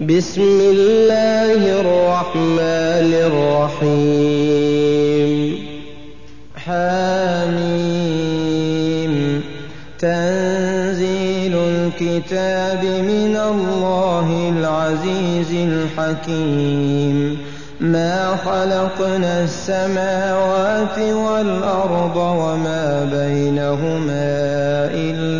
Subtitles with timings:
[0.00, 3.12] بسم الله الرحمن
[3.84, 5.30] الرحيم
[6.56, 8.00] حاميم
[9.98, 17.38] تنزيل الكتاب من الله العزيز الحكيم
[17.80, 24.40] ما خلقنا السماوات والأرض وما بينهما
[24.94, 25.39] إلا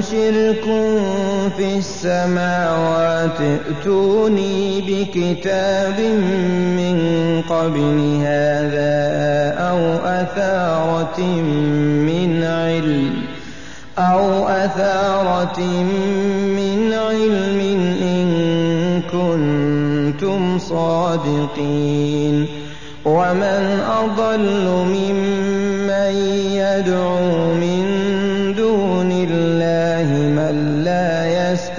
[0.00, 0.64] شرك
[1.56, 6.00] في السماوات ائتوني بكتاب
[6.78, 6.96] من
[7.48, 8.94] قبل هذا
[9.58, 11.20] أو أثارة
[12.08, 13.14] من علم
[13.98, 15.60] أو أثارة
[16.56, 17.60] من علم
[18.02, 18.28] إن
[19.12, 22.46] كنتم صادقين.
[23.04, 26.14] ومن أضل ممن
[26.54, 27.71] يدعو من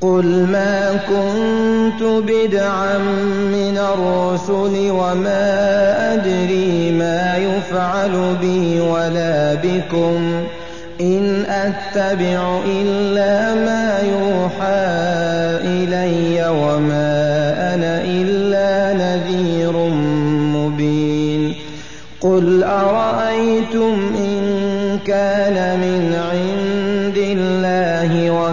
[0.00, 2.98] قل ما كنت بدعا
[3.52, 10.44] من الرسل وما أدري ما يفعل بي ولا بكم
[11.00, 14.86] إن أتبع إلا ما يوحى
[15.64, 16.29] إلي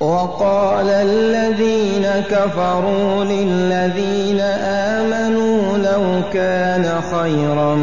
[0.00, 7.74] وقال الذين كفروا للذين آمنوا لو كان خيرا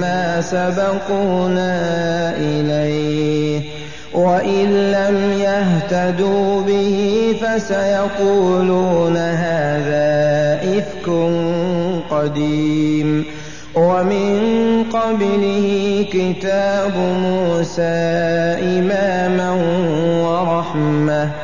[0.00, 1.72] ما سبقونا
[2.36, 3.60] إليه
[4.14, 11.10] وإن لم يهتدوا به فسيقولون هذا إفك
[12.10, 13.24] قديم
[13.74, 17.82] ومن قبله كتاب موسى
[18.62, 19.50] إماما
[20.22, 21.43] ورحمة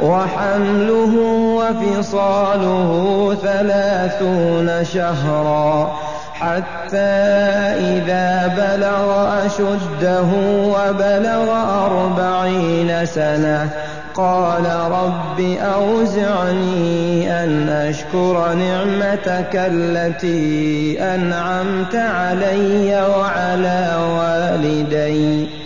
[0.00, 1.14] وحمله
[1.56, 2.90] وفصاله
[3.42, 5.96] ثلاثون شهرا
[6.40, 7.16] حتى
[7.80, 11.52] إذا بلغ أشده وبلغ
[11.86, 13.68] أربعين سنة
[14.14, 15.40] قال رب
[15.74, 25.65] أوزعني أن أشكر نعمتك التي أنعمت علي وعلى والدي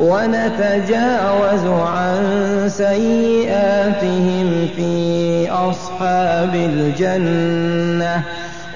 [0.00, 2.22] ونتجاوز عن
[2.68, 8.22] سيئاتهم في أصحاب الجنة.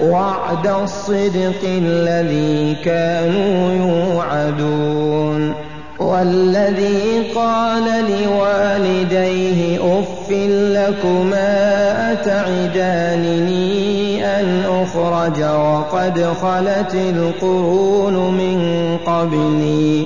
[0.01, 5.53] وعد الصدق الذي كانوا يوعدون.
[5.99, 20.05] والذي قال لوالديه اف لكما اتعدانني ان اخرج وقد خلت القرون من قبلي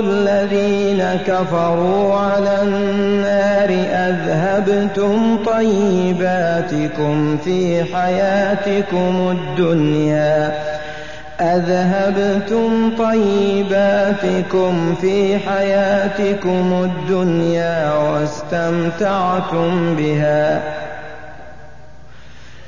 [0.00, 3.68] الذين كفروا على النار
[4.08, 10.52] أذهبتم طيباتكم في حياتكم الدنيا
[11.40, 20.62] أذهبتم طيباتكم في حياتكم الدنيا واستمتعتم بها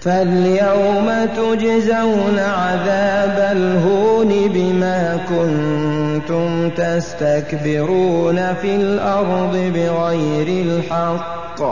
[0.01, 11.63] فاليوم تجزون عذاب الهون بما كنتم تستكبرون في الأرض بغير الحق.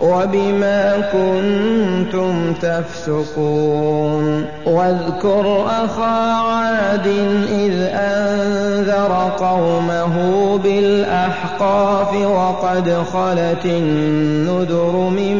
[0.00, 4.44] وبما كنتم تفسقون.
[4.66, 7.06] واذكر أخا عاد
[7.48, 10.16] إذ أنذر قومه
[10.56, 15.36] بالأحقاف وقد خلت النذر من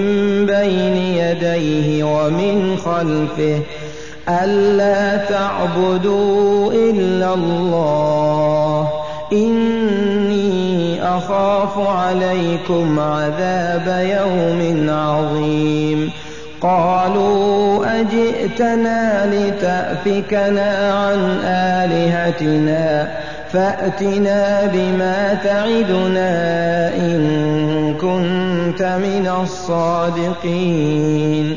[0.46, 3.60] بين يديه ومن خلفه
[4.28, 8.65] ألا تعبدوا إلا الله.
[11.06, 13.86] أخاف عليكم عذاب
[14.20, 16.10] يوم عظيم.
[16.60, 23.08] قالوا أجئتنا لتأفكنا عن آلهتنا
[23.52, 26.32] فأتنا بما تعدنا
[26.96, 31.56] إن كنت من الصادقين.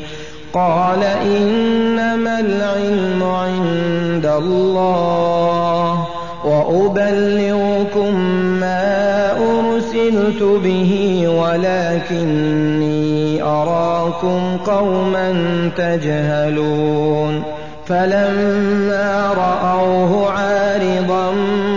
[0.52, 6.06] قال إنما العلم عند الله.
[6.44, 8.14] وأبلغكم
[8.60, 13.02] ما أرسلت به ولكني
[13.42, 15.32] أراكم قوما
[15.76, 17.42] تجهلون.
[17.90, 21.32] فلما رأوه عارضا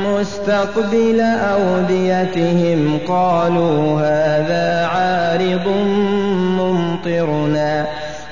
[0.08, 5.68] مستقبل أوديتهم قالوا هذا عارض
[6.58, 7.86] ممطرنا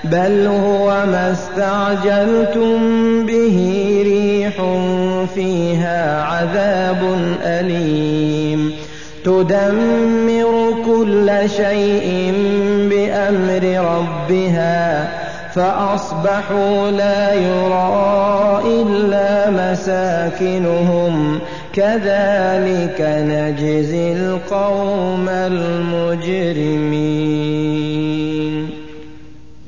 [0.03, 2.79] بل هو ما استعجلتم
[3.25, 3.57] به
[4.03, 4.61] ريح
[5.35, 6.99] فيها عذاب
[7.43, 8.71] أليم.
[9.25, 12.33] تدمر كل شيء
[12.89, 13.63] بأمر
[13.97, 15.09] ربها
[15.55, 21.39] فأصبحوا لا يرى إلا مساكنهم.
[21.73, 26.41] كذلك نجزي القوم المجرمين.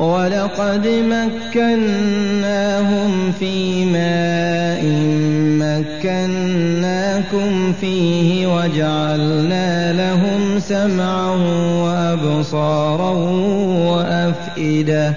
[0.03, 0.87] ولقد
[1.55, 4.83] مكناهم في ماء
[5.63, 11.29] مكناكم فيه وجعلنا لهم سمعا
[11.83, 13.11] وأبصارا
[13.87, 15.13] وأفئدة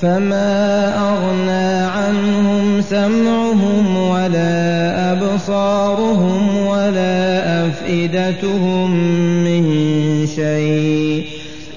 [0.00, 8.90] فما أغنى عنهم سمعهم ولا أبصارهم ولا أفئدتهم
[9.44, 9.64] من
[10.26, 11.31] شيء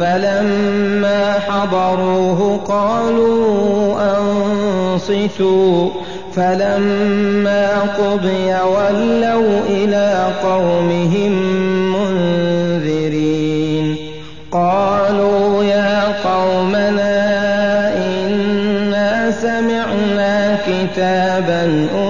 [0.00, 5.90] فلما حضروه قالوا أنصتوا.
[6.36, 11.32] فلما قضي ولوا إلى قومهم
[11.92, 13.96] منذرين.
[14.52, 17.16] قالوا يا قومنا
[17.96, 22.09] إنا سمعنا كتابا أنزل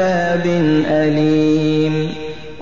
[0.89, 2.07] أليم.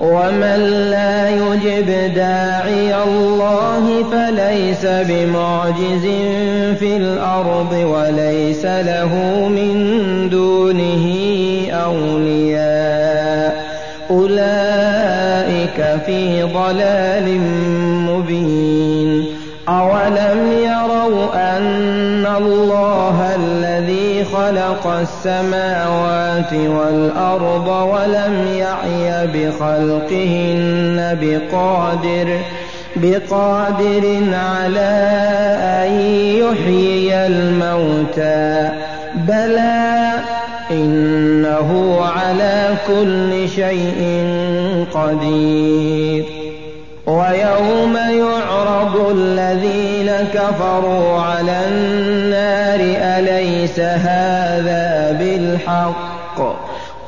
[0.00, 6.06] ومن لا يجب داعي الله فليس بمعجز
[6.78, 9.14] في الأرض وليس له
[9.48, 9.88] من
[10.30, 11.06] دونه
[11.72, 13.64] أولياء.
[14.10, 17.40] أولئك في ضلال
[18.08, 19.24] مبين.
[19.68, 23.36] أولم يروا أن الله
[24.24, 32.38] خلق السماوات والأرض ولم يعي بخلقهن بقادر
[32.96, 34.92] بقادر على
[35.62, 36.00] أن
[36.40, 38.70] يحيي الموتى.
[39.14, 40.10] بلى
[40.70, 44.26] إنه على كل شيء
[44.94, 46.24] قدير.
[47.06, 49.99] ويوم يعرض الذين
[50.34, 52.80] كفروا على النار
[53.18, 56.60] أليس هذا بالحق؟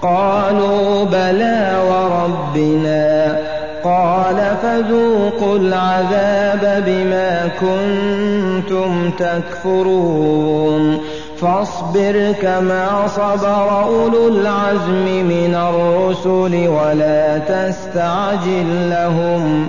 [0.02, 3.37] قالوا بلى وربنا.
[3.85, 11.00] قال فذوقوا العذاب بما كنتم تكفرون.
[11.40, 19.69] فاصبر كما صبر أولو العزم من الرسل ولا تستعجل لهم.